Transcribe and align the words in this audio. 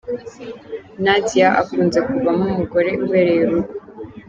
Nadia 1.03 1.47
akunze 1.61 1.99
kuvamo 2.07 2.43
umugore 2.51 2.89
ubereye 3.05 3.41
urugo. 3.45 3.71